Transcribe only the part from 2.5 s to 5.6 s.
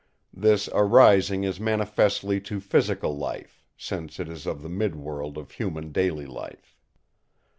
physical life, since it is of the mid world of